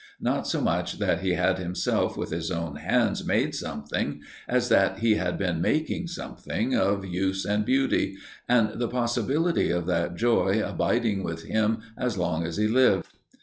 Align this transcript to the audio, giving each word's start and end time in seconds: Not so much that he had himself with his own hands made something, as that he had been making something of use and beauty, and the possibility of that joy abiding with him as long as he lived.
Not 0.19 0.47
so 0.47 0.61
much 0.61 0.97
that 0.97 1.19
he 1.19 1.35
had 1.35 1.59
himself 1.59 2.17
with 2.17 2.31
his 2.31 2.49
own 2.49 2.77
hands 2.77 3.23
made 3.23 3.53
something, 3.53 4.23
as 4.47 4.67
that 4.69 4.97
he 4.97 5.13
had 5.13 5.37
been 5.37 5.61
making 5.61 6.07
something 6.07 6.73
of 6.73 7.05
use 7.05 7.45
and 7.45 7.63
beauty, 7.63 8.17
and 8.49 8.79
the 8.81 8.87
possibility 8.87 9.69
of 9.69 9.85
that 9.85 10.15
joy 10.15 10.59
abiding 10.67 11.21
with 11.21 11.43
him 11.43 11.81
as 11.99 12.17
long 12.17 12.43
as 12.47 12.57
he 12.57 12.67
lived. 12.67 13.09